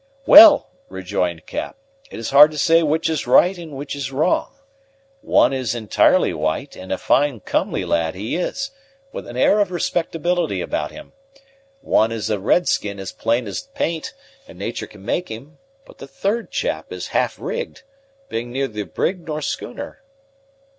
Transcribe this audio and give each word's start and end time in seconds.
"Well," 0.25 0.71
rejoined 0.89 1.45
Cap, 1.45 1.77
"it 2.09 2.17
is 2.17 2.31
hard 2.31 2.49
to 2.49 2.57
say 2.57 2.81
which 2.81 3.07
is 3.07 3.27
right 3.27 3.55
and 3.55 3.73
which 3.73 3.95
is 3.95 4.11
wrong. 4.11 4.51
One 5.21 5.53
is 5.53 5.75
entirely 5.75 6.33
white, 6.33 6.75
and 6.75 6.91
a 6.91 6.97
fine 6.97 7.39
comely 7.39 7.85
lad 7.85 8.15
he 8.15 8.35
is, 8.35 8.71
with 9.11 9.27
an 9.27 9.37
air 9.37 9.59
of 9.59 9.69
respectability 9.69 10.59
about 10.59 10.89
him; 10.89 11.13
one 11.81 12.11
is 12.11 12.31
a 12.31 12.39
red 12.39 12.67
skin 12.67 12.97
as 12.99 13.11
plain 13.11 13.45
as 13.45 13.61
paint 13.75 14.15
and 14.47 14.57
nature 14.57 14.87
can 14.87 15.05
make 15.05 15.29
him; 15.29 15.59
but 15.85 15.99
the 15.99 16.07
third 16.07 16.49
chap 16.49 16.91
is 16.91 17.09
half 17.09 17.37
rigged, 17.37 17.83
being 18.27 18.51
neither 18.51 18.85
brig 18.85 19.27
nor 19.27 19.39
schooner." 19.39 20.01